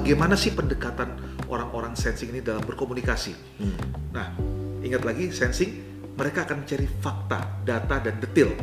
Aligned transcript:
bagaimana 0.00 0.32
sih 0.32 0.56
pendekatan 0.56 1.20
orang-orang 1.52 1.92
sensing 1.92 2.32
ini 2.32 2.40
dalam 2.40 2.64
berkomunikasi. 2.64 3.60
Hmm. 3.60 3.76
Nah, 4.16 4.32
ingat 4.80 5.04
lagi 5.04 5.28
sensing 5.28 5.76
mereka 6.16 6.48
akan 6.48 6.64
mencari 6.64 6.88
fakta, 6.88 7.60
data 7.68 8.00
dan 8.00 8.16
detail. 8.16 8.56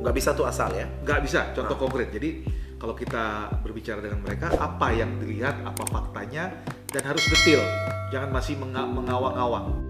Nggak 0.00 0.14
bisa 0.16 0.32
tuh 0.32 0.48
asal 0.48 0.72
ya. 0.72 0.88
Nggak 1.04 1.20
bisa 1.20 1.52
contoh 1.52 1.76
Ah. 1.76 1.80
konkret. 1.80 2.08
Jadi 2.08 2.48
kalau 2.80 2.96
kita 2.96 3.52
berbicara 3.60 4.00
dengan 4.00 4.24
mereka, 4.24 4.48
apa 4.56 4.88
yang 4.96 5.20
dilihat, 5.20 5.60
apa 5.60 5.84
faktanya, 5.84 6.56
dan 6.88 7.02
harus 7.04 7.20
detail. 7.28 7.60
Jangan 8.08 8.30
masih 8.32 8.56
menga- 8.56 8.88
mengawang-awang. 8.88 9.87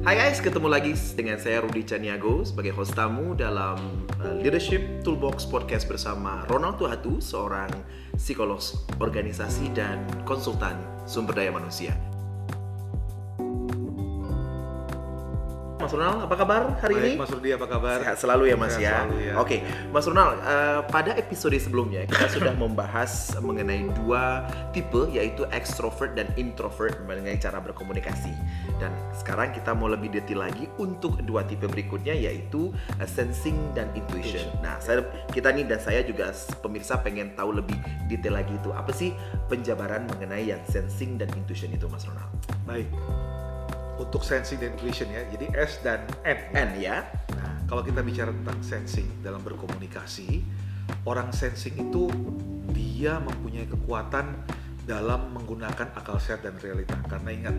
Hai 0.00 0.16
guys, 0.16 0.40
ketemu 0.40 0.72
lagi 0.72 0.96
dengan 1.12 1.36
saya 1.36 1.60
Rudi 1.60 1.84
Caniago 1.84 2.40
sebagai 2.40 2.72
host 2.72 2.96
tamu 2.96 3.36
dalam 3.36 3.76
uh, 4.24 4.32
Leadership 4.40 5.04
Toolbox 5.04 5.44
Podcast 5.44 5.84
bersama 5.84 6.48
Ronald 6.48 6.80
Tuhatu, 6.80 7.20
seorang 7.20 7.68
psikolog 8.16 8.64
organisasi 8.96 9.68
dan 9.76 10.00
konsultan 10.24 10.80
sumber 11.04 11.36
daya 11.36 11.52
manusia. 11.52 11.92
Mas 15.90 15.98
Ronald, 15.98 16.22
apa 16.22 16.36
kabar 16.38 16.60
hari 16.78 16.94
Baik, 16.94 17.02
ini? 17.02 17.12
Mas 17.18 17.30
Rudi 17.34 17.50
apa 17.50 17.66
kabar? 17.66 17.98
Sehat 17.98 18.16
selalu 18.22 18.42
ya 18.46 18.54
Mas 18.54 18.78
Sehat 18.78 18.86
ya. 18.86 18.94
selalu, 18.94 19.16
ya. 19.26 19.32
Oke, 19.42 19.56
Mas 19.90 20.06
Ronald, 20.06 20.38
eh, 20.38 20.80
pada 20.86 21.10
episode 21.18 21.58
sebelumnya 21.58 22.06
kita 22.06 22.30
sudah 22.38 22.54
membahas 22.54 23.34
mengenai 23.42 23.90
dua 23.98 24.46
tipe 24.70 25.10
yaitu 25.10 25.50
extrovert 25.50 26.14
dan 26.14 26.30
introvert 26.38 26.94
mengenai 27.10 27.42
cara 27.42 27.58
berkomunikasi. 27.58 28.30
Dan 28.78 28.94
sekarang 29.18 29.50
kita 29.50 29.74
mau 29.74 29.90
lebih 29.90 30.14
detail 30.14 30.46
lagi 30.46 30.70
untuk 30.78 31.26
dua 31.26 31.42
tipe 31.42 31.66
berikutnya 31.66 32.14
yaitu 32.14 32.70
eh, 33.02 33.10
sensing 33.10 33.58
dan 33.74 33.90
intuition. 33.98 34.46
Nah, 34.62 34.78
saya 34.78 35.02
kita 35.34 35.50
nih 35.50 35.66
dan 35.66 35.82
saya 35.82 36.06
juga 36.06 36.30
pemirsa 36.62 37.02
pengen 37.02 37.34
tahu 37.34 37.58
lebih 37.58 37.74
detail 38.06 38.38
lagi 38.38 38.54
itu 38.54 38.70
apa 38.70 38.94
sih 38.94 39.10
penjabaran 39.50 40.06
mengenai 40.06 40.54
yang 40.54 40.62
sensing 40.70 41.18
dan 41.18 41.26
intuition 41.34 41.74
itu 41.74 41.90
Mas 41.90 42.06
Ronald. 42.06 42.30
Baik. 42.62 42.86
Untuk 44.00 44.24
sensing 44.24 44.56
dan 44.56 44.72
intuition 44.72 45.12
ya, 45.12 45.28
jadi 45.28 45.46
S 45.60 45.84
dan 45.84 46.00
N. 46.24 46.38
N 46.56 46.70
ya. 46.80 47.04
Nah, 47.36 47.60
kalau 47.68 47.84
kita 47.84 48.00
bicara 48.00 48.32
tentang 48.32 48.56
sensing 48.64 49.04
dalam 49.20 49.44
berkomunikasi, 49.44 50.40
orang 51.04 51.28
sensing 51.30 51.76
itu 51.76 52.08
dia 52.72 53.20
mempunyai 53.20 53.68
kekuatan 53.68 54.40
dalam 54.88 55.36
menggunakan 55.36 55.92
akal 55.92 56.16
sehat 56.16 56.40
dan 56.40 56.56
realita. 56.58 56.96
Karena 57.06 57.28
ingat, 57.30 57.56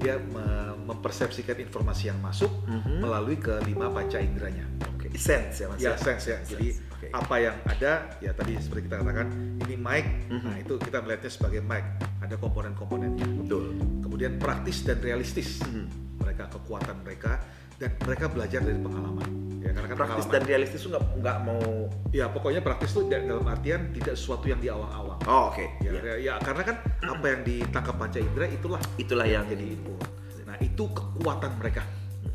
dia 0.00 0.16
me- 0.18 0.80
mempersepsikan 0.82 1.60
informasi 1.60 2.10
yang 2.10 2.18
masuk 2.18 2.50
Mhm. 2.66 3.04
melalui 3.04 3.36
kelima 3.38 3.86
panca 3.86 4.18
inderanya. 4.18 4.66
Oke, 4.96 5.12
sense 5.14 5.62
ya 5.62 5.66
Mas 5.70 5.78
Ya, 5.78 5.94
sense 5.94 6.24
ya. 6.26 6.38
Jadi 6.42 6.74
Sense, 6.74 6.88
oke. 6.90 7.06
apa 7.12 7.34
yang 7.38 7.56
ada, 7.68 7.92
ya 8.18 8.32
tadi 8.32 8.56
seperti 8.58 8.88
kita 8.90 8.98
katakan, 8.98 9.28
ini 9.62 9.76
mic. 9.76 10.04
Mhm. 10.26 10.40
Nah, 10.42 10.56
itu 10.58 10.74
kita 10.80 11.04
melihatnya 11.04 11.30
sebagai 11.30 11.60
mic. 11.62 11.84
Ada 12.32 12.40
komponen-komponennya. 12.40 13.28
Betul. 13.44 13.76
Kemudian 14.00 14.40
praktis 14.40 14.80
dan 14.80 14.96
realistis. 14.98 15.60
Mhm. 15.60 16.16
Mereka 16.16 16.48
kekuatan 16.48 17.04
mereka 17.04 17.44
dan 17.76 17.92
mereka 18.00 18.32
belajar 18.32 18.64
dari 18.64 18.80
pengalaman. 18.80 19.28
Ya, 19.60 19.70
karena 19.70 19.84
kan 19.84 19.96
praktis 19.98 20.24
pengalaman- 20.24 20.32
dan 20.32 20.42
realistis 20.48 20.80
tuh 20.80 20.90
nggak 20.90 21.04
nggak 21.20 21.36
mau 21.44 21.64
Ya 22.08 22.24
pokoknya 22.26 22.60
praktis 22.60 22.90
tuh 22.90 23.04
da- 23.04 23.20
dalam 23.20 23.44
artian 23.44 23.92
tidak 23.92 24.16
sesuatu 24.16 24.48
yang 24.48 24.58
diawang-awang. 24.58 25.20
oh 25.22 25.52
oke 25.52 25.64
Ya, 25.78 25.92
Ya. 25.92 26.00
ya, 26.02 26.14
ya, 26.16 26.34
karena 26.40 26.62
kan 26.64 26.76
apa 27.04 27.26
yang 27.26 27.40
ditangkap 27.42 27.94
panca 27.94 28.18
indera 28.18 28.46
itulah 28.48 28.80
itulah 28.96 29.26
yang 29.26 29.44
jadi 29.44 29.60
jadi 29.60 29.76
input. 29.76 30.00
Nah 30.42 30.56
itu 30.58 30.82
kekuatan 30.88 31.52
mereka, 31.56 31.84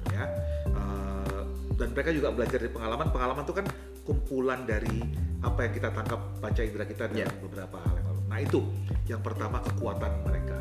ya. 0.08 0.24
Eh, 0.68 1.42
dan 1.74 1.90
mereka 1.90 2.10
juga 2.12 2.30
belajar 2.30 2.58
dari 2.58 2.70
pengalaman. 2.70 3.10
Pengalaman 3.10 3.42
itu 3.42 3.54
kan 3.56 3.66
kumpulan 4.04 4.62
dari 4.62 5.02
apa 5.40 5.60
yang 5.60 5.74
kita 5.74 5.90
tangkap 5.90 6.22
panca 6.38 6.62
indera 6.62 6.86
kita 6.86 7.10
dalam 7.10 7.18
Ya. 7.20 7.34
beberapa 7.42 7.82
hal 7.82 7.96
yang. 7.96 8.17
Nah 8.28 8.38
itu 8.40 8.60
yang 9.08 9.24
pertama 9.24 9.64
kekuatan 9.64 10.24
mereka. 10.24 10.60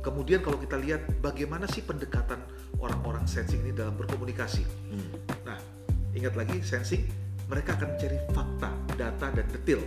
Kemudian 0.00 0.40
kalau 0.40 0.56
kita 0.56 0.80
lihat 0.80 1.04
bagaimana 1.20 1.68
sih 1.68 1.84
pendekatan 1.84 2.40
orang-orang 2.80 3.28
sensing 3.28 3.60
ini 3.60 3.76
dalam 3.76 3.92
berkomunikasi. 4.00 4.64
Hmm. 4.88 5.12
Nah, 5.44 5.60
ingat 6.16 6.32
lagi 6.40 6.56
sensing, 6.64 7.04
mereka 7.44 7.76
akan 7.76 7.94
mencari 7.94 8.18
fakta, 8.32 8.70
data, 8.96 9.26
dan 9.30 9.46
detail. 9.52 9.82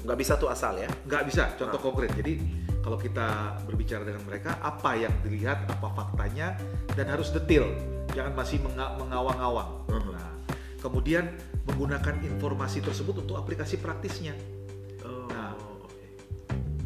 nggak 0.00 0.16
bisa 0.16 0.40
tuh 0.40 0.48
asal 0.48 0.80
ya 0.80 0.88
Nggak 1.04 1.28
bisa, 1.28 1.52
contoh 1.60 1.76
Ah. 1.76 1.84
konkret. 1.84 2.08
Jadi, 2.16 2.40
kalau 2.80 2.96
kita 2.96 3.60
berbicara 3.68 4.00
dengan 4.00 4.24
mereka, 4.24 4.56
apa 4.64 4.96
yang 4.96 5.12
dilihat, 5.20 5.68
apa 5.68 5.92
faktanya, 5.92 6.56
dan 6.96 7.04
harus 7.04 7.28
detail. 7.28 7.68
Jangan 8.16 8.32
masih 8.32 8.64
menga- 8.64 8.96
mengawang-awang. 8.96 9.84
Mhm. 9.92 10.10
Nah, 10.16 10.32
kemudian 10.80 11.36
menggunakan 11.68 12.16
informasi 12.24 12.80
tersebut 12.80 13.28
untuk 13.28 13.36
aplikasi 13.36 13.76
praktisnya. 13.76 14.32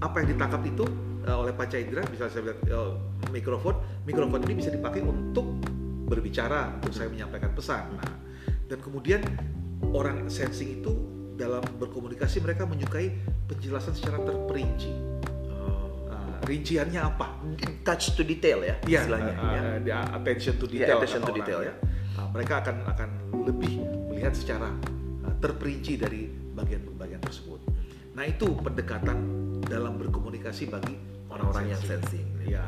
Apa 0.03 0.23
yang 0.23 0.35
ditangkap 0.35 0.63
itu 0.67 0.85
eh, 1.25 1.37
oleh 1.37 1.53
panca 1.55 1.77
indera, 1.79 2.03
bisa 2.09 2.27
saya 2.31 2.43
bilang 2.51 2.61
eh, 2.67 2.93
mikrofon, 3.31 3.75
mikrofon 4.07 4.41
ini 4.47 4.55
bisa 4.59 4.71
dipakai 4.71 5.03
untuk 5.03 5.61
berbicara, 6.05 6.77
untuk 6.81 6.93
saya 6.93 7.09
menyampaikan 7.09 7.51
pesan. 7.57 7.97
Nah, 7.97 8.13
dan 8.69 8.79
kemudian 8.81 9.21
orang 9.95 10.29
sensing 10.29 10.81
itu 10.81 10.93
dalam 11.35 11.65
berkomunikasi 11.81 12.39
mereka 12.45 12.63
menyukai 12.65 13.11
penjelasan 13.51 13.93
secara 13.97 14.23
terperinci. 14.23 14.93
Nah, 16.09 16.39
rinciannya 16.47 17.01
apa? 17.03 17.27
touch 17.85 18.17
to 18.17 18.25
detail 18.25 18.65
ya 18.65 18.81
Iya, 18.89 19.01
istilahnya 19.05 19.33
uh, 19.37 19.77
ya. 19.85 19.99
uh, 20.01 20.17
attention 20.17 20.55
to 20.57 20.65
Iya, 20.71 20.89
detail. 20.89 20.97
attention 21.01 21.21
kata 21.21 21.29
to 21.29 21.33
detail, 21.37 21.61
orang, 21.61 21.69
ya. 21.69 21.75
Nah, 22.17 22.27
mereka 22.33 22.55
akan 22.65 22.77
akan 22.89 23.09
lebih 23.45 23.73
melihat 24.09 24.33
secara 24.33 24.69
uh, 25.27 25.35
terperinci 25.43 26.01
dari 26.01 26.31
bagian-bagian 26.55 27.21
tersebut. 27.21 27.61
Nah, 28.15 28.25
itu 28.25 28.47
pendekatan 28.63 29.19
dalam 30.45 30.53
berkomunikasi 30.53 30.65
bagi 30.69 30.95
orang-orang 31.27 31.65
yang 31.67 31.83
sensing 31.83 32.27
Ya. 32.45 32.61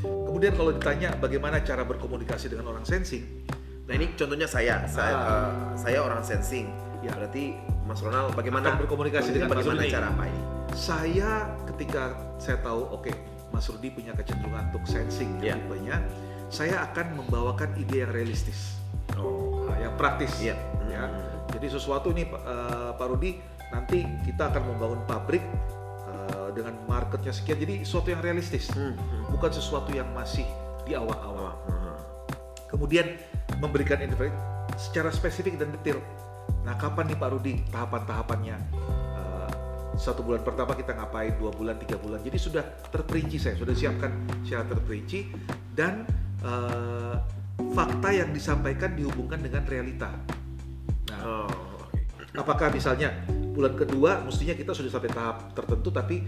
Kemudian 0.00 0.54
kalau 0.54 0.70
ditanya 0.70 1.10
bagaimana 1.18 1.58
cara 1.60 1.82
berkomunikasi 1.82 2.46
dengan 2.48 2.70
orang 2.70 2.86
sensing, 2.86 3.26
nah 3.84 3.92
ini 3.92 4.14
contohnya 4.14 4.46
saya 4.46 4.86
saya 4.86 5.12
Ah. 5.12 5.26
eh, 5.26 5.50
saya 5.76 5.98
orang 6.00 6.22
sensing 6.22 6.70
Ya. 7.02 7.10
berarti 7.12 7.58
Mas 7.84 7.98
Ronald 7.98 8.32
bagaimana 8.32 8.70
Akan 8.70 8.86
berkomunikasi 8.86 9.34
dengan 9.34 9.50
Mas 9.50 9.60
bagaimana 9.60 9.82
Rudi. 9.82 9.90
cara 9.90 10.06
apa 10.08 10.24
ini 10.24 10.40
saya 10.70 11.30
ketika 11.66 12.02
saya 12.38 12.62
tahu 12.62 12.86
oke 12.88 13.10
Mas 13.50 13.66
Rudi 13.66 13.90
punya 13.90 14.14
kecenderungan 14.14 14.70
untuk 14.70 14.86
sensing 14.86 15.42
Ya. 15.42 15.58
tipenya, 15.58 15.98
saya 16.46 16.86
akan 16.86 17.18
membawakan 17.18 17.74
ide 17.76 18.06
yang 18.06 18.14
realistis. 18.14 18.78
oh 19.18 19.66
Nah, 19.66 19.74
yang 19.76 19.94
praktis 19.98 20.30
Iya. 20.38 20.54
ya. 20.86 21.02
Hmm. 21.04 21.50
Jadi 21.50 21.66
sesuatu 21.68 22.14
nih 22.14 22.30
Pak 22.30 22.42
eh, 22.46 22.90
Pak 22.94 23.06
Rudi 23.10 23.30
nanti 23.68 23.98
kita 24.22 24.54
akan 24.54 24.62
membangun 24.70 25.02
pabrik 25.04 25.42
dengan 26.60 26.76
marketnya 26.84 27.32
sekian. 27.32 27.58
Jadi 27.58 27.74
sesuatu 27.82 28.08
yang 28.12 28.20
realistis, 28.20 28.68
Hmm, 28.70 28.92
hmm. 28.94 29.32
bukan 29.32 29.50
sesuatu 29.50 29.90
yang 29.90 30.08
masih 30.12 30.44
di 30.84 30.92
awal-awal. 30.92 31.56
hmm. 31.66 31.96
Kemudian 32.70 33.18
memberikan 33.58 33.98
informasi 33.98 34.30
secara 34.78 35.10
spesifik 35.10 35.58
dan 35.58 35.74
detail. 35.74 35.98
Nah, 36.62 36.78
kapan 36.78 37.10
nih 37.10 37.18
Pak 37.18 37.28
Rudi 37.34 37.52
tahapan-tahapannya? 37.72 38.56
Eh, 39.16 39.50
satu 39.98 40.22
bulan 40.22 40.44
pertama 40.46 40.78
kita 40.78 40.94
ngapain, 40.94 41.34
dua 41.40 41.50
bulan, 41.50 41.76
tiga 41.82 41.98
bulan. 41.98 42.22
Jadi 42.22 42.38
sudah 42.38 42.62
terperinci 42.94 43.36
saya, 43.42 43.56
sudah 43.58 43.74
siapkan 43.74 44.12
secara 44.46 44.70
terperinci 44.70 45.34
dan 45.74 46.06
eh, 46.46 47.16
fakta 47.74 48.08
yang 48.14 48.30
disampaikan 48.30 48.94
dihubungkan 48.94 49.42
dengan 49.42 49.66
realita. 49.66 50.14
Nah, 51.10 51.20
oh 51.26 51.70
oke 52.30 52.38
apakah 52.38 52.70
misalnya 52.70 53.10
bulan 53.50 53.74
kedua 53.74 54.22
mestinya 54.22 54.54
kita 54.54 54.70
sudah 54.70 54.90
sampai 54.92 55.10
tahap 55.10 55.50
tertentu 55.52 55.90
tapi 55.90 56.22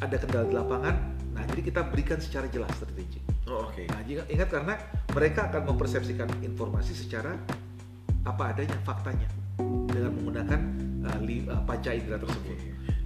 ada 0.00 0.16
kendala 0.16 0.44
di 0.48 0.54
lapangan 0.56 0.94
nah 1.30 1.42
jadi 1.46 1.60
kita 1.62 1.80
berikan 1.88 2.18
secara 2.18 2.50
jelas 2.50 2.72
terperinci 2.76 3.20
oh 3.50 3.66
oke. 3.66 3.82
Nah 3.90 4.00
jika, 4.06 4.22
ingat 4.30 4.48
karena 4.48 4.74
mereka 5.10 5.50
akan 5.50 5.62
mempersepsikan 5.74 6.28
informasi 6.42 6.94
secara 6.94 7.34
apa 8.22 8.52
adanya 8.52 8.76
faktanya 8.84 9.26
dengan 9.90 10.12
menggunakan 10.14 10.60
uh, 11.08 11.18
li, 11.24 11.44
uh, 11.48 11.62
panca 11.64 11.90
indera 11.90 12.20
tersebut. 12.20 12.56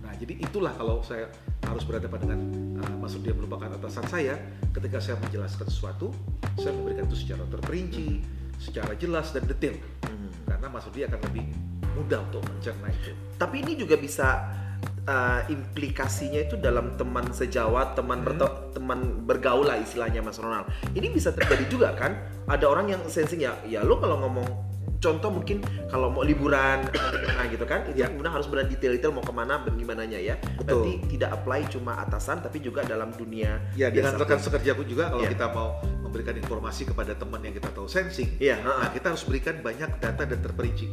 Nah 0.03 0.13
jadi 0.19 0.35
itulah 0.43 0.75
kalau 0.75 1.01
saya 1.01 1.31
harus 1.65 1.87
berhadapan 1.87 2.19
dengan 2.29 2.41
uh, 2.83 2.95
Mas 3.01 3.17
Rudi 3.17 3.33
yang 3.33 3.39
merupakan 3.41 3.73
atasan 3.79 4.05
saya 4.11 4.35
ketika 4.75 4.99
saya 5.01 5.17
menjelaskan 5.23 5.67
sesuatu 5.71 6.13
saya 6.61 6.77
memberikan 6.77 7.09
itu 7.09 7.17
secara 7.19 7.43
terperinci 7.49 8.21
secara 8.61 8.93
jelas 8.95 9.33
dan 9.35 9.45
detail. 9.49 9.77
Hmm. 10.07 10.31
karena 10.47 10.67
Mas 10.71 10.85
Rudi 10.87 11.03
akan 11.09 11.21
lebih 11.31 11.45
mudah 11.95 12.21
untuk 12.27 12.43
mencerna 12.43 12.91
itu. 12.91 13.15
tapi 13.39 13.63
ini 13.63 13.79
juga 13.79 13.95
bisa 13.95 14.51
uh, 15.05 15.41
implikasinya 15.47 16.41
itu 16.41 16.57
dalam 16.57 16.97
teman 16.97 17.29
sejawat, 17.31 17.95
teman 17.95 18.21
Hmm. 18.21 18.27
berto- 18.27 18.73
teman 18.73 19.01
bergaul 19.23 19.65
lah 19.65 19.77
istilahnya 19.77 20.21
Mas 20.21 20.37
Ronald. 20.37 20.67
Ini 20.93 21.09
bisa 21.09 21.31
terjadi 21.31 21.65
juga 21.69 21.93
kan? 21.93 22.17
Ada 22.45 22.65
orang 22.65 22.89
yang 22.89 23.01
sensing 23.07 23.41
ya, 23.41 23.57
ya 23.65 23.81
lo 23.81 23.97
kalau 23.97 24.21
ngomong 24.21 24.45
contoh 25.01 25.29
mungkin 25.29 25.61
kalau 25.93 26.09
mau 26.09 26.25
liburan 26.25 26.81
ke 26.89 26.97
mana 27.29 27.45
gitu 27.47 27.69
kan, 27.69 27.85
itu 27.85 28.01
Ya. 28.01 28.09
kemudian 28.09 28.33
harus 28.33 28.49
benar 28.49 28.65
detail-detail 28.65 29.13
mau 29.13 29.21
ke 29.21 29.33
mana, 29.37 29.61
bagaimanya 29.61 30.17
ya. 30.17 30.41
Betul. 30.57 30.65
Berarti 30.65 30.93
tidak 31.13 31.31
apply 31.37 31.61
cuma 31.69 31.93
atasan, 32.01 32.41
tapi 32.41 32.65
juga 32.65 32.81
dalam 32.83 33.13
dunia 33.13 33.61
Ya 33.77 33.93
dengan 33.93 34.17
rekan 34.17 34.41
sekerja 34.41 34.73
pun 34.73 34.89
juga 34.89 35.13
kalau 35.13 35.21
Iya. 35.21 35.37
kita 35.37 35.47
mau 35.53 35.77
memberikan 36.01 36.33
informasi 36.35 36.89
kepada 36.89 37.13
teman 37.13 37.45
yang 37.45 37.53
kita 37.53 37.69
tahu 37.69 37.85
sensing, 37.85 38.33
Iya, 38.41 38.65
nah 38.65 38.89
kita 38.89 39.13
harus 39.13 39.25
berikan 39.25 39.61
banyak 39.61 40.01
data 40.01 40.25
dan 40.25 40.39
terperinci. 40.41 40.89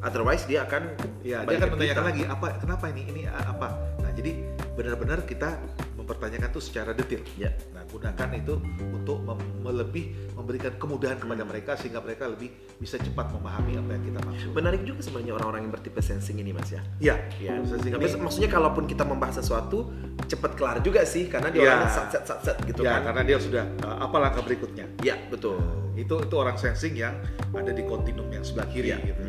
Otherwise 0.00 0.44
dia 0.44 0.64
akan 0.64 0.82
Ya, 1.20 1.44
dia 1.44 1.56
akan 1.56 1.76
menanyakan 1.76 1.92
kita. 1.98 2.08
lagi 2.08 2.22
apa 2.24 2.46
kenapa 2.56 2.84
ini 2.88 3.02
ini 3.06 3.22
a- 3.24 3.46
apa. 3.46 3.68
Nah, 4.00 4.10
jadi 4.10 4.32
benar-benar 4.72 5.22
kita 5.22 5.60
mempertanyakan 5.92 6.48
tuh 6.48 6.58
secara 6.58 6.90
detail. 6.90 7.20
Ya. 7.36 7.52
Nah, 7.70 7.84
gunakan 7.84 8.28
itu 8.34 8.56
untuk 8.90 9.20
mem- 9.20 9.44
lebih 9.62 10.04
memberikan 10.32 10.72
kemudahan 10.74 11.14
kepada 11.14 11.44
Hmm. 11.44 11.52
mereka 11.52 11.76
sehingga 11.76 12.00
mereka 12.00 12.24
lebih 12.26 12.48
bisa 12.74 12.96
cepat 12.96 13.28
memahami 13.30 13.76
apa 13.76 13.90
yang 13.92 14.04
kita 14.06 14.20
maksud. 14.22 14.50
Menarik 14.50 14.82
juga 14.82 15.00
sebenarnya 15.00 15.32
orang-orang 15.34 15.60
yang 15.62 15.72
bertipe 15.72 16.00
sensing 16.00 16.36
ini 16.38 16.50
mas 16.50 16.70
ya. 16.70 16.80
Iya, 16.98 17.14
Ya. 17.38 17.52
Sensing 17.60 17.92
Tapi 17.92 18.08
ini- 18.08 18.18
maksudnya 18.18 18.48
kalaupun 18.48 18.84
kita 18.86 19.04
membahas 19.04 19.36
sesuatu 19.36 19.92
cepat 20.24 20.52
kelar 20.54 20.80
juga 20.80 21.04
sih 21.04 21.28
karena 21.28 21.48
dia 21.48 21.60
Ya. 21.60 21.68
orangnya 21.70 21.90
sat 21.90 22.06
set 22.10 22.24
sat 22.24 22.38
set 22.40 22.56
gitu 22.64 22.80
ya, 22.80 22.96
kan. 22.96 23.12
karena 23.12 23.22
dia 23.22 23.36
sudah 23.36 23.64
uh, 23.84 23.98
apa 24.00 24.16
langkah 24.18 24.40
berikutnya. 24.40 24.88
Ya 24.98 25.20
betul. 25.26 25.60
Itu 25.92 26.16
itu 26.18 26.34
orang 26.34 26.56
sensing 26.56 26.96
yang 26.96 27.12
ada 27.52 27.70
di 27.70 27.84
kontinum 27.84 28.26
yang 28.26 28.40
sebelah 28.40 28.64
kiri 28.66 28.88
Iya. 28.90 28.98
gitu 29.04 29.22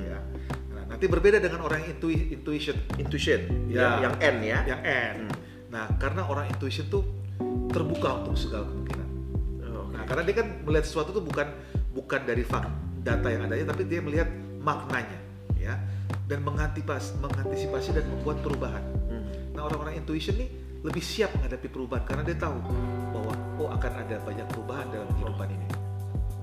nanti 1.02 1.18
berbeda 1.18 1.42
dengan 1.42 1.66
orang 1.66 1.82
yang 1.82 1.98
intui- 1.98 2.30
intuition 2.30 2.78
Intuition. 3.02 3.42
Ya. 3.74 3.98
Yang, 3.98 3.98
yang 3.98 4.14
N 4.22 4.36
ya. 4.46 4.60
yang 4.70 4.82
N. 4.86 5.16
Hmm. 5.26 5.34
Nah, 5.74 5.86
karena 5.98 6.30
orang 6.30 6.46
intuition 6.54 6.86
tuh 6.94 7.02
terbuka 7.74 8.22
untuk 8.22 8.38
segala 8.38 8.70
kemungkinan. 8.70 9.08
Oh, 9.66 9.90
oke. 9.90 9.98
Nah, 9.98 10.06
karena 10.06 10.22
dia 10.30 10.36
kan 10.46 10.48
melihat 10.62 10.86
sesuatu 10.86 11.10
tuh 11.10 11.26
bukan 11.26 11.50
bukan 11.90 12.22
dari 12.22 12.46
fak 12.46 12.70
data 13.02 13.34
yang 13.34 13.50
adanya, 13.50 13.74
tapi 13.74 13.90
dia 13.90 13.98
melihat 13.98 14.30
maknanya, 14.62 15.18
ya, 15.58 15.74
dan 16.30 16.46
mengantisipasi, 16.46 17.18
mengantisipasi 17.18 17.98
dan 17.98 18.06
membuat 18.06 18.46
perubahan. 18.46 18.86
Hmm. 19.10 19.26
Nah, 19.58 19.66
orang-orang 19.74 19.98
intuition 19.98 20.38
nih 20.38 20.54
lebih 20.86 21.02
siap 21.02 21.34
menghadapi 21.34 21.66
perubahan 21.66 22.06
karena 22.06 22.30
dia 22.30 22.38
tahu 22.38 22.62
bahwa 23.10 23.34
oh 23.58 23.74
akan 23.74 24.06
ada 24.06 24.22
banyak 24.22 24.46
perubahan 24.54 24.86
dalam 24.94 25.10
kehidupan 25.18 25.50
ini. 25.50 25.68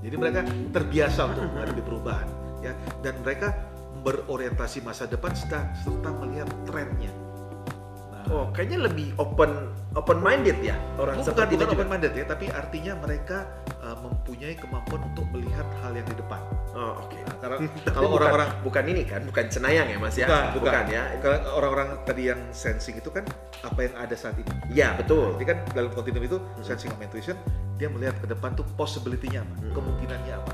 Jadi 0.03 0.15
mereka 0.19 0.41
terbiasa 0.75 1.21
untuk 1.31 1.47
menghadapi 1.47 1.83
perubahan, 1.87 2.27
ya, 2.59 2.75
dan 3.07 3.15
mereka 3.23 3.68
berorientasi 4.01 4.81
masa 4.81 5.05
depan 5.05 5.33
serta, 5.33 5.69
serta 5.77 6.11
melihat 6.15 6.49
trennya. 6.65 7.11
Nah, 8.11 8.25
Oh, 8.29 8.47
kayaknya 8.51 8.85
lebih 8.85 9.17
open 9.17 9.73
open 9.97 10.21
minded 10.21 10.55
ya 10.61 10.77
orang 10.97 11.17
bukan 11.17 11.27
seperti 11.27 11.55
bukan 11.55 11.65
itu 11.65 11.75
open 11.75 11.89
minded 11.89 12.13
ya, 12.13 12.25
tapi 12.25 12.47
artinya 12.49 12.93
mereka 12.95 13.49
uh, 13.81 13.97
mempunyai 13.99 14.55
kemampuan 14.55 15.01
untuk 15.07 15.27
melihat 15.33 15.65
hal 15.81 15.93
yang 15.93 16.05
di 16.05 16.15
depan. 16.15 16.39
Oh, 16.77 17.03
oke. 17.03 17.17
Nah, 17.19 17.37
karena 17.41 17.57
kalau 17.89 18.07
bukan- 18.07 18.19
orang-orang 18.21 18.49
bukan 18.61 18.85
ini 18.87 19.03
kan, 19.03 19.21
bukan 19.25 19.45
cenayang 19.49 19.89
ya 19.89 19.97
Mas 19.97 20.15
ya? 20.15 20.27
bukan, 20.29 20.45
bukan, 20.61 20.85
ya. 20.87 21.03
Kalau 21.19 21.37
orang-orang 21.57 21.89
tadi 22.05 22.23
yang 22.29 22.41
sensing 22.53 23.01
itu 23.01 23.09
kan 23.09 23.25
apa 23.65 23.81
yang 23.81 23.95
ada 23.97 24.15
saat 24.15 24.37
ini. 24.37 24.51
Ya, 24.71 24.93
betul. 24.95 25.35
Jadi 25.41 25.47
kan 25.49 25.59
dalam 25.73 25.91
kontinum 25.91 26.21
itu 26.21 26.37
sensing 26.61 26.93
sama 26.93 27.03
intuition 27.03 27.35
dia 27.79 27.87
melihat 27.89 28.19
ke 28.19 28.27
depan 28.27 28.53
tuh 28.53 28.67
possibility-nya 28.75 29.41
apa, 29.41 29.55
Hmm. 29.57 29.73
kemungkinannya 29.73 30.35
apa. 30.37 30.53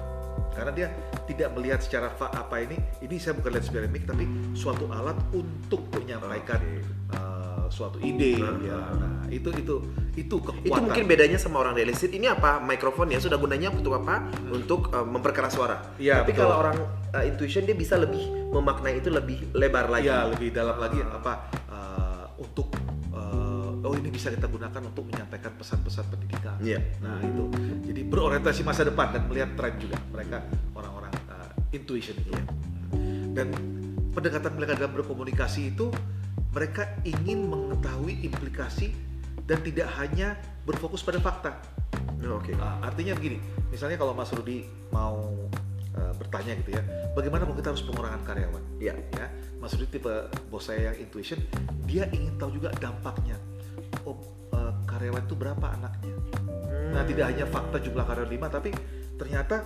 Karena 0.55 0.71
dia 0.71 0.87
tidak 1.27 1.51
melihat 1.59 1.83
secara 1.83 2.09
fa 2.15 2.31
apa 2.31 2.63
ini, 2.63 2.79
ini 3.03 3.19
saya 3.19 3.35
bukan 3.35 3.59
lihat 3.59 3.65
sebagai 3.67 3.91
mic 3.91 4.07
tapi 4.07 4.25
suatu 4.55 4.87
alat 4.87 5.19
untuk 5.35 5.83
menyampaikan 5.91 6.63
Oke. 6.63 6.81
uh, 7.19 7.67
suatu 7.69 7.99
ide 7.99 8.39
Hmm. 8.39 8.63
ya. 8.63 8.79
Nah, 8.95 9.27
itu 9.35 9.51
itu 9.51 9.75
itu 10.15 10.37
kekuatan. 10.39 10.63
Itu 10.69 10.81
mungkin 10.87 11.05
bedanya 11.11 11.39
sama 11.43 11.59
orang 11.67 11.75
realistis. 11.75 12.07
Ini 12.07 12.39
apa? 12.39 12.63
Mikrofon 12.63 13.11
ya 13.11 13.19
sudah 13.19 13.35
gunanya 13.35 13.75
untuk 13.75 13.99
apa? 13.99 14.31
Untuk 14.53 14.95
uh, 14.95 15.03
memperkeras 15.03 15.59
suara. 15.59 15.83
Iya, 15.99 16.23
Tapi 16.23 16.31
betul. 16.33 16.47
kalau 16.47 16.55
orang 16.63 16.77
uh, 17.11 17.25
intuition 17.27 17.67
dia 17.67 17.75
bisa 17.75 17.99
lebih 17.99 18.23
memaknai 18.55 19.03
itu 19.03 19.11
lebih 19.11 19.51
lebar 19.59 19.91
lagi. 19.91 20.07
Ya 20.07 20.23
lebih 20.29 20.55
dalam 20.55 20.79
lagi 20.79 21.03
apa 21.03 21.51
uh, 21.67 22.25
untuk 22.39 22.71
uh, 22.79 22.94
oh 23.85 23.95
ini 23.95 24.09
bisa 24.09 24.33
kita 24.33 24.49
gunakan 24.49 24.81
untuk 24.81 25.05
menyampaikan 25.05 25.53
pesan-pesan 25.61 26.05
pendidikan. 26.09 26.57
Iya. 26.59 26.81
Nah 27.05 27.21
itu 27.21 27.53
jadi 27.85 28.01
berorientasi 28.09 28.65
masa 28.65 28.89
depan 28.89 29.13
dan 29.13 29.29
melihat 29.29 29.53
tren 29.55 29.77
juga 29.77 30.01
mereka 30.09 30.41
orang-orang 30.73 31.13
uh, 31.29 31.53
intuition 31.71 32.17
itu. 32.17 32.33
Dan 33.35 33.53
pendekatan 34.17 34.57
mereka 34.57 34.81
dalam 34.81 34.97
berkomunikasi 34.97 35.77
itu 35.77 35.93
mereka 36.55 36.89
ingin 37.05 37.51
mengetahui 37.51 38.25
implikasi 38.25 38.95
dan 39.45 39.61
tidak 39.61 39.91
hanya 40.01 40.39
berfokus 40.65 41.05
pada 41.05 41.21
fakta. 41.21 41.53
Oh, 42.25 42.41
Oke. 42.41 42.57
Nah, 42.57 42.81
artinya 42.81 43.13
begini, 43.13 43.37
misalnya 43.69 44.01
kalau 44.01 44.17
Mas 44.17 44.33
Rudi 44.33 44.65
mau 44.89 45.29
uh, 45.93 46.13
bertanya 46.17 46.57
gitu 46.57 46.73
ya, 46.73 46.83
bagaimana 47.13 47.45
kalau 47.45 47.59
kita 47.59 47.69
harus 47.77 47.85
pengurangan 47.85 48.23
karyawan? 48.25 48.63
Iya. 48.81 48.97
ya 49.13 49.29
Mas 49.61 49.77
Rudi 49.77 49.97
tipe 49.97 50.13
bos 50.49 50.65
saya 50.65 50.93
yang 50.93 50.97
intuition 51.05 51.41
dia 51.89 52.09
ingin 52.13 52.37
tahu 52.37 52.61
juga 52.61 52.69
dampaknya 52.77 53.37
oh 54.05 54.17
eh, 54.51 54.73
karyawan 54.85 55.23
itu 55.23 55.35
berapa 55.35 55.67
anaknya 55.71 56.15
nah 56.91 57.03
Hmm. 57.03 57.09
tidak 57.09 57.25
hanya 57.31 57.45
fakta 57.47 57.77
jumlah 57.79 58.05
karyawan 58.05 58.31
lima 58.31 58.47
tapi 58.47 58.71
ternyata 59.15 59.63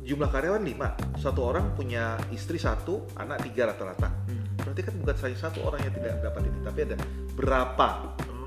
jumlah 0.00 0.28
karyawan 0.28 0.60
lima 0.60 0.88
satu 1.14 1.40
orang 1.44 1.72
punya 1.72 2.16
istri 2.30 2.56
satu 2.56 3.04
anak 3.14 3.44
tiga 3.44 3.68
rata-rata 3.68 4.08
Hmm. 4.24 4.56
berarti 4.60 4.80
kan 4.82 4.94
bukan 4.96 5.16
saja 5.16 5.36
satu 5.48 5.64
orang 5.64 5.80
yang 5.82 5.94
tidak 5.94 6.12
mendapat 6.18 6.42
ini 6.46 6.58
tapi 6.60 6.78
ada 6.84 6.96
berapa 7.34 7.88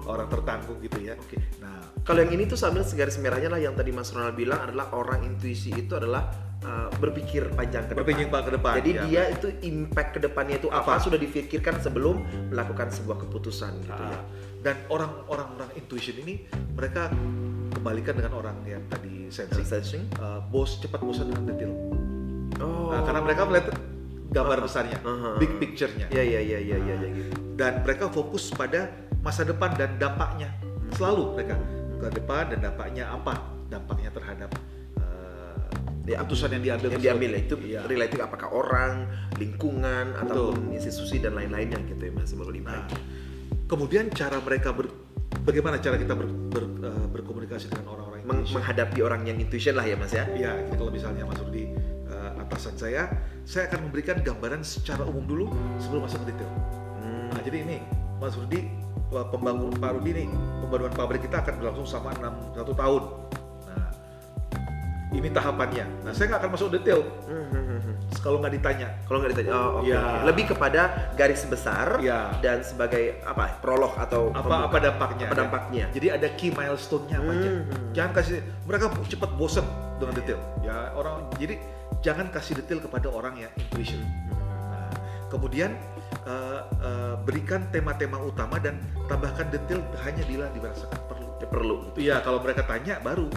Oh. 0.04 0.12
orang 0.12 0.28
tertanggung 0.28 0.78
gitu 0.80 1.00
ya 1.00 1.16
Oke. 1.16 1.40
nah 1.60 1.80
Kalau 2.04 2.20
yang 2.20 2.36
ini 2.36 2.44
tuh 2.44 2.60
sambil 2.60 2.84
segaris 2.84 3.16
merahnya 3.16 3.48
lah 3.48 3.56
yang 3.58 3.72
tadi 3.74 3.90
Mas 3.90 4.12
Ronald 4.12 4.36
bilang 4.36 4.60
adalah 4.60 4.92
orang 4.92 5.24
intuisi 5.24 5.72
itu 5.72 5.96
adalah 5.96 6.28
uh, 6.60 6.92
berpikir 7.00 7.48
panjang 7.50 7.88
ke 7.88 7.96
depan. 7.96 8.04
berpikir 8.04 8.26
ke 8.28 8.52
depan 8.52 8.74
Jadi 8.78 8.92
ya. 8.92 9.02
dia 9.08 9.24
itu 9.32 9.48
impact 9.64 10.10
ke 10.12 10.20
depannya 10.20 10.60
itu 10.60 10.68
apa? 10.68 10.96
Apa? 10.96 11.00
sudah 11.00 11.16
difikirkan 11.16 11.80
sebelum 11.80 12.20
melakukan 12.52 12.92
sebuah 12.92 13.24
keputusan 13.24 13.72
gitu 13.82 14.04
ya. 14.04 14.20
Dan 14.64 14.76
orang-orang 14.88 15.50
orang 15.54 15.70
intuition 15.76 16.16
ini 16.18 16.48
mereka 16.72 17.12
kembalikan 17.70 18.16
dengan 18.16 18.34
orang 18.34 18.58
yang 18.64 18.80
tadi 18.88 19.28
sensing 19.28 19.66
Sensing. 19.66 20.04
uh, 20.18 20.40
bos 20.42 20.80
cepat 20.80 21.00
bosan 21.00 21.28
dengan 21.28 21.44
detail 21.46 21.74
Oh. 22.56 22.90
Nah, 22.90 23.02
karena 23.02 23.20
mereka 23.20 23.44
melihat 23.44 23.76
gambar 24.30 24.58
Ah, 24.58 24.64
besarnya, 24.64 24.98
ah, 25.02 25.10
ah, 25.10 25.36
big 25.36 25.52
picture-nya, 25.58 26.06
Ya 26.08 26.22
ya 26.22 26.38
ya 26.38 26.60
ya 26.62 26.78
ya, 26.78 26.96
ya 26.96 27.10
gitu. 27.12 27.34
dan 27.54 27.82
mereka 27.82 28.08
fokus 28.08 28.50
pada 28.50 28.88
masa 29.20 29.42
depan 29.42 29.74
dan 29.74 29.98
dampaknya. 29.98 30.54
Selalu 30.92 31.34
mereka 31.34 31.58
ke 31.98 32.08
depan 32.14 32.44
dan 32.50 32.60
dampaknya 32.62 33.10
apa? 33.10 33.42
Dampaknya 33.68 34.10
terhadap 34.12 34.54
uh, 34.96 35.58
Ya, 36.06 36.20
keputusan 36.20 36.54
yang 36.54 36.64
diambil. 36.64 36.88
yang 36.92 37.02
diambil 37.02 37.32
itu 37.34 37.56
Iya. 37.58 37.80
relatif 37.84 38.20
apakah 38.22 38.50
orang, 38.50 38.94
lingkungan 39.36 40.14
ataupun 40.16 40.72
institusi 40.72 41.18
dan 41.18 41.34
lain-lainnya 41.34 41.82
gitu 41.86 42.00
ya 42.00 42.12
Mas 42.12 42.32
Baru 42.32 42.54
Nah, 42.54 42.86
kemudian 43.74 44.06
cara 44.14 44.38
mereka 44.38 44.70
ber, 44.70 44.86
bagaimana 45.42 45.82
cara 45.82 45.98
kita 45.98 46.14
ber, 46.14 46.30
ber- 46.30 46.78
uh, 46.86 47.08
berkomunikasi 47.10 47.74
dengan 47.74 47.98
orang-orang 47.98 48.22
Meng- 48.22 48.46
menghadapi 48.54 49.02
orang 49.02 49.26
yang 49.26 49.42
intuition 49.42 49.74
lah 49.74 49.82
ya 49.82 49.98
Mas 49.98 50.14
ya. 50.14 50.30
Ya, 50.38 50.54
jadi 50.62 50.78
kalau 50.78 50.94
misalnya 50.94 51.26
Mas 51.26 51.42
Rudi 51.42 51.74
uh, 52.06 52.38
atasan 52.46 52.78
saya, 52.78 53.10
saya 53.50 53.66
akan 53.74 53.90
memberikan 53.90 54.22
gambaran 54.22 54.62
secara 54.62 55.02
umum 55.10 55.26
dulu 55.26 55.46
sebelum 55.82 56.06
masuk 56.06 56.22
ke 56.22 56.38
detail. 56.38 56.52
Hmm. 57.02 57.34
Nah, 57.34 57.42
jadi 57.42 57.58
ini 57.66 57.78
Mas 58.22 58.38
Rudi, 58.38 58.70
wah, 59.10 59.26
pembangun 59.34 59.74
Pak 59.74 59.92
Rudi 59.98 60.22
nih, 60.22 60.28
pembangunan 60.62 60.94
pabrik 60.94 61.26
kita 61.26 61.42
akan 61.42 61.54
berlangsung 61.58 61.90
sama 61.90 62.14
6, 62.14 62.54
satu 62.54 62.74
tahun. 62.78 63.04
Nah, 63.68 63.90
ini 65.18 65.28
tahapannya. 65.34 65.86
Nah, 66.06 66.14
saya 66.14 66.30
nggak 66.30 66.40
akan 66.46 66.52
masuk 66.54 66.70
detail 66.78 67.02
hmm, 67.26 67.46
hmm, 67.50 67.64
hmm. 67.66 67.73
Kalau 68.20 68.38
nggak 68.40 68.54
ditanya. 68.56 68.88
Kalau 69.04 69.18
nggak 69.20 69.32
ditanya, 69.36 69.52
oh, 69.52 69.70
oke, 69.82 69.90
Ya. 69.90 70.24
lebih 70.24 70.46
kepada 70.56 70.82
garis 71.14 71.44
besar 71.46 72.00
Ya. 72.00 72.32
dan 72.40 72.62
sebagai 72.64 73.20
apa 73.24 73.58
prolog 73.60 73.94
atau 73.96 74.32
Apa 74.32 74.42
pembuka. 74.42 74.68
apa 74.68 74.78
dampaknya? 74.80 75.26
Apa 75.28 75.38
dampaknya? 75.38 75.86
Jadi 75.92 76.08
ada 76.10 76.28
key 76.34 76.50
milestone-nya 76.52 77.18
apa 77.20 77.32
aja. 77.36 77.50
Hmm. 77.50 77.64
Jangan 77.92 78.12
kasih 78.16 78.38
mereka 78.64 78.86
cepat 79.06 79.30
bosen 79.36 79.66
dengan 80.00 80.14
detail. 80.16 80.40
Ya 80.62 80.92
orang 80.94 81.28
jadi 81.36 81.56
jangan 82.00 82.28
kasih 82.30 82.60
detail 82.60 82.80
kepada 82.80 83.08
orang 83.08 83.36
yang 83.38 83.52
intuition. 83.56 84.02
Nah, 84.70 84.92
kemudian 85.28 85.74
eh, 86.24 86.62
eh, 86.80 87.16
berikan 87.26 87.68
tema-tema 87.70 88.22
utama 88.22 88.56
dan 88.62 88.80
tambahkan 89.10 89.50
detail 89.50 89.82
hanya 90.06 90.24
bila 90.24 90.46
dirasakan 90.52 91.02
perlu. 91.10 91.28
Ya, 91.42 91.48
perlu. 91.50 91.76
Iya, 91.98 92.16
kalau 92.24 92.40
mereka 92.40 92.64
tanya 92.64 93.02
baru. 93.04 93.28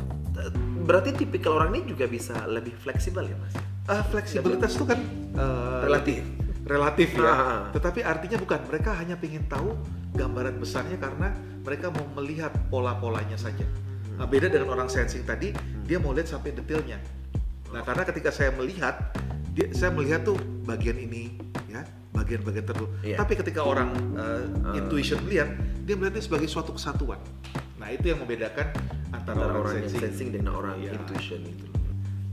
Berarti 0.86 1.16
tipikal 1.16 1.56
orang 1.56 1.74
ini 1.74 1.96
juga 1.96 2.06
bisa 2.06 2.44
lebih 2.46 2.76
fleksibel 2.76 3.24
ya 3.26 3.34
mas? 3.40 3.56
Ah, 3.86 4.02
fleksibilitas 4.02 4.74
itu 4.74 4.84
kan 4.84 4.98
eh, 5.32 5.80
Relatif. 5.86 6.22
relatif 6.66 7.08
ya. 7.14 7.22
Ah. 7.24 7.60
Tetapi 7.70 8.02
artinya 8.02 8.36
bukan 8.36 8.60
mereka 8.66 8.90
hanya 8.98 9.14
ingin 9.16 9.46
tahu 9.46 9.78
gambaran 10.12 10.58
besarnya 10.58 10.98
karena 10.98 11.30
mereka 11.62 11.94
mau 11.94 12.06
melihat 12.18 12.50
pola-polanya 12.66 13.38
saja. 13.38 13.62
Nah, 14.16 14.24
beda 14.24 14.48
dengan 14.48 14.72
orang 14.72 14.88
sensing 14.88 15.22
tadi, 15.22 15.52
dia 15.84 16.00
mau 16.00 16.10
lihat 16.10 16.26
sampai 16.26 16.50
detailnya. 16.50 16.96
Nah, 17.68 17.84
karena 17.84 18.02
ketika 18.02 18.32
saya 18.32 18.50
melihat, 18.50 19.12
dia, 19.52 19.68
saya 19.70 19.92
melihat 19.92 20.24
tuh 20.24 20.34
bagian 20.64 20.96
ini, 20.96 21.36
ya, 21.68 21.84
bagian-bagian 22.10 22.64
tertentu. 22.64 22.88
Iya. 23.04 23.20
Tapi 23.20 23.32
ketika 23.36 23.60
orang 23.60 23.92
uh, 24.16 24.40
Ah. 24.64 24.74
intuition 24.74 25.20
melihat, 25.22 25.52
dia 25.84 25.94
melihatnya 25.94 26.24
sebagai 26.24 26.48
suatu 26.48 26.72
kesatuan. 26.72 27.20
Nah, 27.76 27.92
itu 27.92 28.08
yang 28.08 28.18
membedakan 28.18 28.72
antara, 29.12 29.36
Antara 29.36 29.52
orang, 29.52 29.62
orang 29.68 29.74
sensing. 29.84 30.00
sensing 30.00 30.28
dengan 30.32 30.56
orang 30.56 30.80
Iya. 30.80 30.96
intuition 30.96 31.44
itu. 31.44 31.66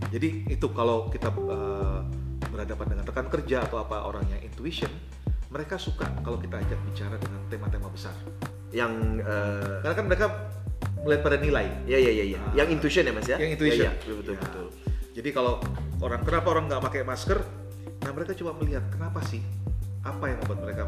Jadi 0.09 0.47
itu 0.47 0.67
kalau 0.69 1.07
kita 1.07 1.29
uh, 1.29 2.01
berhadapan 2.47 2.85
dengan 2.91 3.05
rekan 3.05 3.27
kerja 3.27 3.63
atau 3.63 3.77
apa 3.77 4.03
orang 4.03 4.25
yang 4.27 4.41
intuition, 4.41 4.89
mereka 5.49 5.77
suka 5.77 6.09
kalau 6.21 6.37
kita 6.37 6.57
ajak 6.57 6.79
bicara 6.83 7.15
dengan 7.17 7.41
tema-tema 7.47 7.87
besar. 7.87 8.13
Yang 8.73 9.21
eh, 9.21 9.77
Karena 9.85 9.93
kan 9.93 10.05
mereka 10.05 10.25
melihat 11.05 11.21
pada 11.21 11.37
nilai. 11.37 11.67
ya 11.85 11.97
ya 11.97 12.09
ya 12.09 12.25
ya, 12.25 12.39
Ah. 12.41 12.53
yang 12.57 12.73
intuition 12.73 13.05
ya 13.05 13.13
mas 13.13 13.25
ya? 13.25 13.37
Yang 13.37 13.51
intuition. 13.57 13.85
Ya, 13.85 13.93
ya, 13.93 14.13
betul 14.17 14.33
Ya. 14.33 14.41
betul. 14.41 14.65
Jadi 15.13 15.29
kalau 15.29 15.61
orang 15.99 16.25
kenapa 16.25 16.47
orang 16.49 16.65
nggak 16.65 16.81
pakai 16.81 17.01
masker? 17.05 17.37
Nah 18.01 18.11
mereka 18.11 18.33
coba 18.33 18.57
melihat 18.57 18.81
kenapa 18.89 19.21
sih, 19.23 19.45
apa 20.01 20.25
yang 20.25 20.41
membuat 20.41 20.59
mereka 20.63 20.83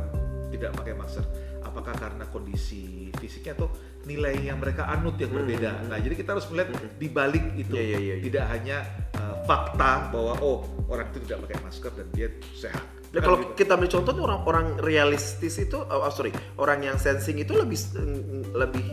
tidak 0.49 0.73
pakai 0.73 0.93
masker? 0.97 1.25
Apakah 1.61 1.93
karena 1.93 2.25
kondisi 2.25 3.13
fisiknya 3.17 3.53
atau 3.53 3.69
nilai 4.03 4.33
yang 4.39 4.57
mereka 4.57 4.87
anut 4.87 5.13
yang 5.17 5.29
berbeda? 5.29 5.77
hmm. 5.77 5.93
Nah 5.93 5.97
jadi 6.01 6.15
kita 6.15 6.33
harus 6.33 6.49
melihat 6.49 6.73
Hmm. 6.73 6.89
di 6.97 7.07
balik 7.07 7.45
itu, 7.53 7.69
Iya, 7.69 7.83
iya, 7.85 7.97
iya, 7.99 8.15
iya. 8.17 8.23
tidak 8.23 8.45
hanya 8.49 8.77
uh, 8.81 9.04
fakta 9.45 10.09
bahwa 10.09 10.33
oh 10.41 10.57
orang 10.89 11.09
itu 11.09 11.25
tidak 11.25 11.49
pakai 11.49 11.57
masker 11.63 11.91
dan 11.93 12.07
dia 12.13 12.27
sehat. 12.53 12.85
Nah, 13.15 13.23
Kan 13.23 13.31
kalau 13.31 13.37
gitu. 13.39 13.53
kita 13.55 13.71
ambil 13.79 13.89
contoh 13.89 14.13
orang-orang 14.19 14.65
realistis 14.83 15.55
itu, 15.55 15.77
oh, 15.79 16.03
oh, 16.03 16.11
sorry, 16.11 16.35
orang 16.59 16.83
yang 16.83 16.97
sensing 16.99 17.39
itu 17.39 17.55
lebih 17.55 17.79
lebih 18.51 18.83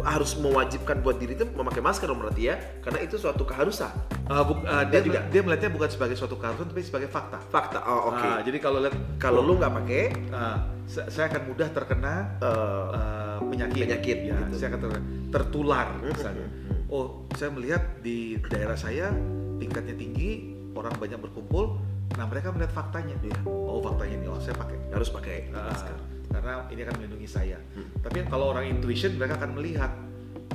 harus 0.00 0.40
mewajibkan 0.40 1.04
buat 1.04 1.20
diri 1.20 1.36
itu 1.36 1.44
memakai 1.52 1.84
masker 1.84 2.08
berarti 2.08 2.48
ya, 2.48 2.56
karena 2.80 3.04
itu 3.04 3.20
suatu 3.20 3.44
keharusan. 3.44 3.92
Uh, 4.24 4.40
uh, 4.64 4.88
dia, 4.88 5.04
juga. 5.04 5.20
dia 5.28 5.40
melihatnya 5.44 5.68
bukan 5.68 5.88
sebagai 5.92 6.16
suatu 6.16 6.40
keharusan 6.40 6.72
tapi 6.72 6.80
sebagai 6.80 7.12
fakta. 7.12 7.36
Fakta. 7.52 7.84
Oh, 7.84 8.08
oke. 8.12 8.24
Nah, 8.24 8.40
jadi 8.40 8.56
kalau 8.56 8.80
lihat 8.80 8.96
Kalau 9.20 9.44
lu 9.44 9.60
nggak 9.60 9.72
pakai, 9.84 10.04
uh, 10.32 10.56
sa- 10.88 11.08
saya 11.12 11.28
akan 11.28 11.42
mudah 11.44 11.68
terkena 11.72 12.14
eh, 12.40 12.86
uh, 12.88 13.38
penyakit, 13.44 13.84
Penyakit, 13.84 14.18
ya, 14.24 14.36
gitu. 14.48 14.54
saya 14.56 14.68
akan 14.72 14.80
ter- 14.80 15.06
tertular 15.28 15.86
Hmm, 15.92 16.08
misalnya. 16.08 16.46
hmm, 16.48 16.60
hmm. 16.72 16.92
Oh, 16.92 17.06
saya 17.36 17.50
melihat 17.52 17.82
di 18.00 18.36
daerah 18.48 18.76
saya 18.76 19.12
tingkatnya 19.60 19.94
tinggi, 19.96 20.56
orang 20.72 20.94
banyak 20.96 21.18
berkumpul. 21.20 21.80
Nah, 22.16 22.28
mereka 22.28 22.52
melihat 22.52 22.72
faktanya. 22.76 23.16
Iya. 23.24 23.40
Oh, 23.48 23.80
faktanya 23.80 24.14
ini, 24.20 24.26
oh 24.28 24.40
saya 24.40 24.56
pakai. 24.56 24.76
harus 24.92 25.08
pakai 25.08 25.36
Uh, 25.52 25.68
masker. 25.72 25.96
karena 26.32 26.52
ini 26.68 26.80
akan 26.84 26.94
melindungi 27.00 27.28
saya. 27.28 27.58
Hmm. 27.76 27.88
Tapi 28.04 28.24
kalau 28.28 28.52
orang 28.52 28.64
intuition, 28.68 29.16
mereka 29.16 29.40
akan 29.40 29.56
melihat, 29.56 29.92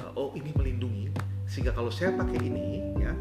uh, 0.02 0.12
oh 0.14 0.30
ini 0.38 0.50
melindungi, 0.54 1.10
sehingga 1.50 1.74
kalau 1.74 1.90
saya 1.90 2.14
pakai 2.14 2.38
ini, 2.42 2.98
ya, 2.98 3.14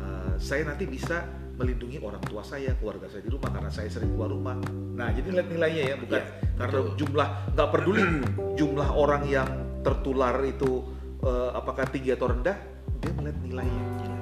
uh, 0.00 0.32
saya 0.40 0.68
nanti 0.68 0.84
bisa 0.88 1.24
melindungi 1.54 2.02
orang 2.02 2.20
tua 2.26 2.42
saya, 2.42 2.74
keluarga 2.80 3.06
saya 3.06 3.22
di 3.22 3.30
rumah 3.30 3.50
karena 3.52 3.70
saya 3.70 3.88
sering 3.88 4.10
keluar 4.16 4.32
rumah. 4.32 4.58
Nah, 4.94 5.08
jadi 5.14 5.28
lihat 5.32 5.48
nilainya 5.48 5.82
ya, 5.94 5.96
bukan 6.00 6.20
Iya, 6.20 6.26
karena 6.58 6.78
betul. 6.82 6.96
jumlah 6.98 7.28
nggak 7.54 7.68
peduli 7.70 8.02
jumlah 8.58 8.88
orang 8.94 9.22
yang 9.30 9.48
tertular 9.84 10.34
itu 10.42 10.82
uh, 11.22 11.50
apakah 11.54 11.86
tinggi 11.92 12.10
atau 12.16 12.32
rendah, 12.32 12.56
dia 13.00 13.12
melihat 13.14 13.38
nilainya. 13.44 14.13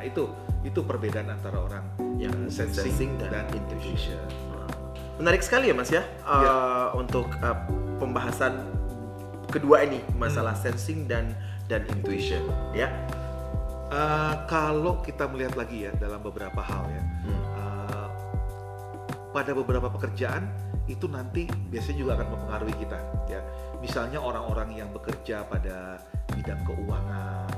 Nah 0.00 0.08
itu 0.08 0.32
itu 0.64 0.80
perbedaan 0.80 1.28
antara 1.28 1.60
orang 1.60 1.84
Yang 2.16 2.32
uh, 2.32 2.48
sensing, 2.48 2.88
sensing 2.88 3.10
dan, 3.20 3.44
dan 3.44 3.44
intuition. 3.52 4.16
Menarik 5.20 5.44
sekali 5.44 5.68
ya 5.68 5.76
Mas 5.76 5.92
ya, 5.92 6.00
eh, 6.24 6.88
untuk 6.96 7.28
eh, 7.28 7.58
pembahasan 8.00 8.72
kedua 9.52 9.84
ini 9.84 10.00
masalah 10.16 10.56
sensing 10.56 11.04
dan 11.04 11.36
dan 11.68 11.84
intuition 11.92 12.40
ya. 12.72 12.88
Uh, 13.92 14.46
kalau 14.48 15.04
kita 15.04 15.28
melihat 15.28 15.58
lagi 15.60 15.84
ya 15.84 15.92
dalam 16.00 16.22
beberapa 16.24 16.62
hal 16.62 16.86
ya, 16.88 17.02
Hmm. 17.26 17.42
uh, 17.58 18.08
pada 19.36 19.52
beberapa 19.52 19.90
pekerjaan 19.92 20.46
itu 20.88 21.10
nanti 21.10 21.50
biasanya 21.68 21.98
juga 21.98 22.12
akan 22.16 22.28
mempengaruhi 22.32 22.74
kita 22.80 22.98
ya. 23.28 23.42
Misalnya 23.82 24.22
orang-orang 24.22 24.78
yang 24.78 24.88
bekerja 24.94 25.42
pada 25.44 26.00
bidang 26.32 26.62
keuangan 26.64 27.50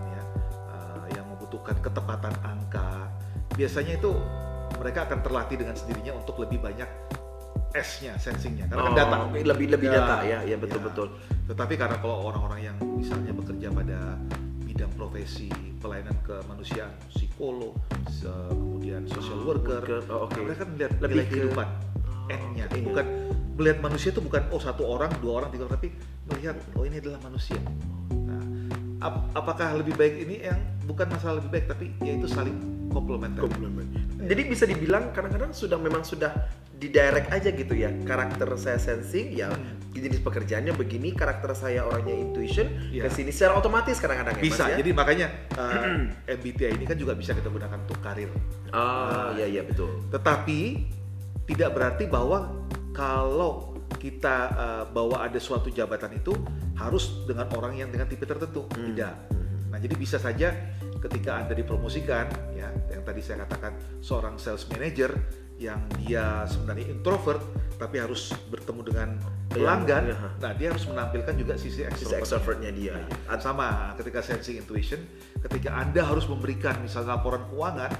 membutuhkan 1.52 1.84
ketepatan 1.84 2.32
angka, 2.40 3.12
biasanya 3.52 4.00
itu 4.00 4.16
mereka 4.80 5.04
akan 5.04 5.20
terlatih 5.20 5.60
dengan 5.60 5.76
sendirinya 5.76 6.16
untuk 6.16 6.40
lebih 6.40 6.64
banyak 6.64 6.88
S-nya, 7.76 8.16
sensingnya, 8.16 8.68
karena 8.68 8.84
kan 8.84 8.92
Oh, 8.92 8.96
data. 8.96 9.16
lebih 9.36 9.68
lebih 9.68 9.88
Ya, 9.88 10.00
data 10.00 10.16
ya, 10.24 10.38
ya 10.44 10.56
betul 10.56 10.80
ya. 10.80 10.84
betul. 10.88 11.08
Tetapi 11.48 11.74
karena 11.76 11.96
kalau 12.00 12.24
orang-orang 12.24 12.72
yang 12.72 12.76
misalnya 12.80 13.32
bekerja 13.32 13.68
pada 13.68 14.16
bidang 14.64 14.92
profesi 14.92 15.48
pelayanan 15.76 16.16
kemanusiaan, 16.24 16.92
psikolog, 17.12 17.76
se- 18.08 18.28
kemudian 18.48 19.04
social 19.04 19.40
Oh, 19.40 19.52
worker, 19.52 19.84
worker. 19.84 20.00
Oh, 20.08 20.24
oke. 20.24 20.36
nah, 20.36 20.44
mereka 20.44 20.58
kan 20.64 20.68
melihat 20.72 20.92
Lebih 21.00 21.04
nilai 21.12 21.24
ke- 21.24 21.32
kehidupan, 21.32 21.68
Oh, 22.00 22.28
N-nya, 22.32 22.64
bukan 22.72 23.06
melihat 23.60 23.78
manusia 23.80 24.08
itu 24.08 24.20
bukan 24.20 24.42
oh 24.48 24.60
satu 24.60 24.82
orang, 24.88 25.12
dua 25.20 25.32
orang, 25.44 25.48
tiga 25.52 25.64
orang, 25.64 25.76
tapi 25.76 25.88
melihat 26.28 26.56
oh 26.72 26.84
ini 26.84 26.96
adalah 26.96 27.20
manusia. 27.20 27.60
Ap- 29.02 29.34
apakah 29.34 29.74
lebih 29.74 29.92
baik 29.92 30.14
ini 30.20 30.36
yang 30.42 30.56
bukan 30.82 31.06
masalah 31.08 31.38
lebih 31.38 31.50
baik, 31.50 31.66
tapi 31.66 31.90
yaitu 32.00 32.26
saling 32.26 32.54
komplementer. 32.88 33.50
Jadi 34.22 34.42
bisa 34.46 34.62
dibilang 34.62 35.10
kadang-kadang 35.10 35.50
sudah 35.50 35.74
memang 35.76 36.02
sudah 36.02 36.30
di 36.72 36.86
direct 36.86 37.30
aja 37.30 37.46
gitu 37.48 37.74
ya 37.74 37.94
karakter 38.02 38.46
saya 38.56 38.74
sensing 38.74 39.30
ya 39.32 39.46
Hmm. 39.46 39.78
jenis 39.92 40.18
pekerjaannya 40.18 40.74
begini 40.74 41.14
karakter 41.14 41.54
saya 41.54 41.86
orangnya 41.86 42.10
intuition 42.12 42.66
Iya. 42.90 43.06
ke 43.06 43.08
sini 43.12 43.30
secara 43.30 43.54
otomatis 43.54 44.02
kadang-kadang 44.02 44.34
ya 44.34 44.42
Bisa, 44.42 44.64
ya. 44.66 44.82
jadi 44.82 44.90
makanya 44.90 45.26
uh, 45.62 46.10
MBTI 46.26 46.74
ini 46.74 46.82
kan 46.82 46.98
juga 46.98 47.14
bisa 47.14 47.32
kita 47.32 47.46
gunakan 47.48 47.78
untuk 47.78 48.02
karir. 48.02 48.34
ah 48.70 49.30
iya 49.32 49.46
iya 49.48 49.62
betul. 49.62 49.94
Tetapi 50.10 50.58
tidak 51.44 51.70
berarti 51.70 52.04
bahwa 52.06 52.50
kalau 52.92 53.76
kita 53.96 54.36
uh, 54.52 54.84
bawa 54.88 55.26
ada 55.26 55.40
suatu 55.40 55.68
jabatan 55.72 56.16
itu 56.16 56.32
harus 56.76 57.24
dengan 57.28 57.48
orang 57.56 57.80
yang 57.80 57.88
dengan 57.92 58.08
tipe 58.08 58.24
tertentu. 58.24 58.68
Hmm. 58.72 58.92
Tidak. 58.92 59.14
Hmm. 59.32 59.72
Nah, 59.72 59.78
jadi 59.80 59.94
bisa 59.96 60.20
saja 60.20 60.52
ketika 61.02 61.42
Anda 61.42 61.56
dipromosikan 61.56 62.28
ya, 62.54 62.70
yang 62.92 63.02
tadi 63.02 63.20
saya 63.24 63.42
katakan 63.48 63.74
seorang 64.04 64.38
sales 64.38 64.68
manager 64.70 65.10
yang 65.58 65.78
dia 66.02 66.42
sebenarnya 66.50 66.90
introvert 66.90 67.42
tapi 67.78 67.98
harus 67.98 68.30
bertemu 68.50 68.80
dengan 68.86 69.08
pelanggan. 69.50 70.02
Iya, 70.06 70.14
iya. 70.14 70.30
Nah, 70.38 70.52
dia 70.54 70.68
harus 70.70 70.84
menampilkan 70.86 71.34
juga 71.34 71.54
sisi 71.58 71.82
Sisi 71.82 71.86
extrovert. 71.86 72.22
extrovertnya 72.22 72.70
dia. 72.70 72.94
Nah, 73.26 73.38
sama 73.42 73.96
ketika 73.98 74.22
sensing 74.22 74.62
intuition, 74.62 75.02
ketika 75.42 75.74
Anda 75.74 76.06
harus 76.06 76.26
memberikan 76.30 76.78
misalnya 76.78 77.18
laporan 77.18 77.42
keuangan, 77.50 77.90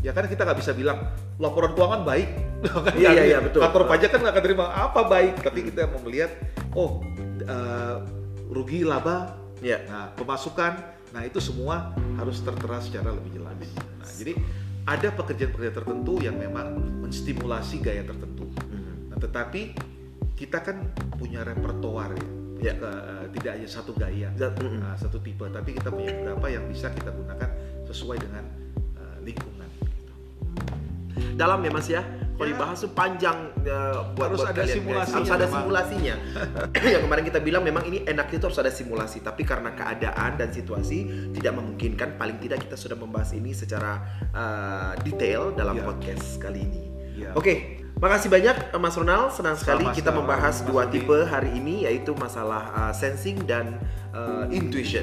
ya 0.00 0.14
kan 0.14 0.24
kita 0.24 0.42
nggak 0.42 0.58
bisa 0.58 0.72
bilang 0.72 0.98
laporan 1.38 1.74
keuangan 1.74 2.02
baik. 2.02 2.28
Kan 2.86 2.94
Iya, 2.98 3.10
iya, 3.14 3.24
iya, 3.24 3.38
betul. 3.38 3.62
Kantor 3.62 3.86
pajak 3.86 4.10
kan 4.10 4.18
nggak 4.18 4.34
akan 4.34 4.44
terima 4.44 4.66
apa 4.66 5.00
baik, 5.06 5.46
tapi 5.46 5.70
kita 5.70 5.86
mau 5.86 6.02
melihat, 6.02 6.34
oh 6.74 7.06
eh, 7.38 7.96
rugi 8.50 8.82
laba, 8.82 9.38
Iya. 9.62 9.86
nah 9.86 10.10
pemasukan, 10.14 10.72
nah 11.14 11.22
itu 11.22 11.38
semua 11.38 11.94
harus 12.18 12.42
tertera 12.42 12.82
secara 12.82 13.14
lebih 13.14 13.38
jelas. 13.38 13.54
Nah, 13.98 14.10
jadi 14.10 14.34
ada 14.88 15.08
pekerjaan-pekerjaan 15.14 15.76
tertentu 15.76 16.18
yang 16.18 16.34
memang 16.34 16.78
menstimulasi 17.04 17.78
gaya 17.78 18.02
tertentu. 18.02 18.50
Mhm. 18.50 19.14
Nah, 19.14 19.16
tetapi 19.22 19.60
kita 20.34 20.58
kan 20.58 20.82
punya 21.14 21.42
repertoar 21.42 22.14
ya, 22.14 22.26
Ya. 22.58 22.74
Ke- 22.74 22.90
eh, 22.90 23.26
tidak 23.38 23.52
hanya 23.54 23.68
satu 23.70 23.94
gaya, 23.94 24.34
mhm. 24.34 24.82
nah, 24.82 24.98
satu 24.98 25.22
tipe, 25.22 25.46
tapi 25.46 25.78
kita 25.78 25.94
punya 25.94 26.10
beberapa 26.10 26.50
yang 26.50 26.66
bisa 26.66 26.90
kita 26.90 27.14
gunakan 27.14 27.50
sesuai 27.86 28.18
dengan 28.18 28.44
eh, 28.98 29.18
lingkungan. 29.22 29.70
Dalam 31.38 31.62
ya 31.62 31.70
Mas 31.70 31.86
ya. 31.88 32.02
Kalau 32.34 32.44
Ya. 32.44 32.54
dibahas 32.54 32.78
tuh 32.78 32.92
panjang 32.92 33.34
eh, 33.60 33.98
buat 34.12 34.30
Harus 34.30 34.38
buat 34.38 34.48
ada 34.48 34.54
kalian, 34.56 34.66
guys. 34.66 34.74
simulasinya 34.78 35.16
Harus 35.16 35.30
ada 35.30 35.38
memang. 35.40 35.54
simulasinya. 35.58 36.14
yang 36.94 37.02
kemarin 37.02 37.24
kita 37.24 37.38
bilang 37.40 37.62
memang 37.62 37.82
ini 37.84 37.98
enaknya 38.04 38.36
itu 38.36 38.46
harus 38.46 38.58
ada 38.58 38.70
simulasi, 38.70 39.18
tapi 39.20 39.42
karena 39.42 39.70
keadaan 39.72 40.30
dan 40.34 40.48
situasi 40.48 40.98
tidak 41.32 41.52
memungkinkan, 41.54 42.14
paling 42.14 42.38
tidak 42.38 42.62
kita 42.62 42.74
sudah 42.74 42.94
membahas 42.94 43.30
ini 43.32 43.50
secara 43.50 44.02
eh, 44.28 44.92
detail 45.02 45.50
dalam 45.52 45.74
Ya. 45.74 45.84
podcast 45.84 46.38
kali 46.38 46.62
ini. 46.62 46.82
Ya. 47.18 47.34
Oke, 47.34 47.54
makasih 47.96 48.30
banyak 48.30 48.56
Mas 48.76 48.94
Ronald. 48.94 49.34
Senang 49.34 49.54
sekali 49.54 49.82
Sama-sama, 49.82 49.98
kita 49.98 50.10
membahas 50.14 50.62
dua 50.62 50.86
tipe 50.86 51.18
hari 51.24 51.50
ini 51.52 51.82
yaitu 51.82 52.14
masalah 52.14 52.70
uh, 52.70 52.92
sensing 52.94 53.42
dan 53.42 53.82
uh, 54.14 54.46
intuition. 54.48 55.02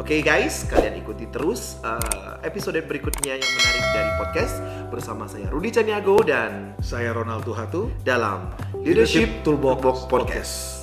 Oke 0.00 0.24
guys, 0.24 0.64
kalian 0.64 0.96
ikuti 0.96 1.28
terus 1.28 1.76
uh, 1.84 2.40
episode 2.40 2.80
berikutnya 2.88 3.36
yang 3.36 3.52
menarik 3.52 3.84
dari 3.92 4.10
podcast 4.16 4.56
bersama 4.88 5.28
saya 5.28 5.52
Rudi 5.52 5.68
Caniago 5.68 6.16
dan 6.24 6.72
Saya 6.80 7.12
Ronald 7.12 7.44
Tuhatu. 7.44 7.92
dalam 8.00 8.48
Leadership 8.80 9.28
Leadership 9.28 9.30
Toolbox 9.44 9.76
Toolbox 9.84 9.96
Podcast. 10.08 10.79